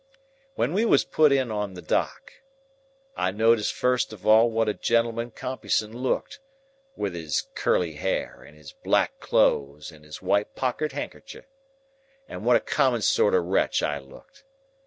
"When 0.55 0.73
we 0.73 0.83
was 0.83 1.03
put 1.03 1.31
in 1.31 1.49
the 1.49 1.81
dock, 1.83 2.33
I 3.15 3.29
noticed 3.29 3.71
first 3.71 4.11
of 4.11 4.25
all 4.25 4.49
what 4.49 4.67
a 4.67 4.73
gentleman 4.73 5.29
Compeyson 5.29 5.95
looked, 5.95 6.39
wi' 6.95 7.11
his 7.11 7.45
curly 7.53 7.93
hair 7.97 8.41
and 8.41 8.57
his 8.57 8.71
black 8.71 9.19
clothes 9.19 9.91
and 9.91 10.03
his 10.03 10.19
white 10.19 10.55
pocket 10.55 10.93
handkercher, 10.93 11.45
and 12.27 12.43
what 12.43 12.55
a 12.55 12.59
common 12.61 13.03
sort 13.03 13.35
of 13.35 13.43
a 13.43 13.45
wretch 13.45 13.83
I 13.83 13.99
looked. 13.99 14.43